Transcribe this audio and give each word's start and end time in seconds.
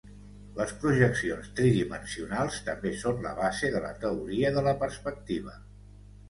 Les 0.59 0.71
projeccions 0.83 1.49
tridimensionals 1.59 2.57
també 2.69 2.95
són 3.03 3.21
la 3.27 3.35
base 3.41 3.71
de 3.77 3.83
la 3.85 3.93
teoria 4.07 4.53
de 4.57 4.65
la 4.71 4.75
perspectiva. 4.87 5.55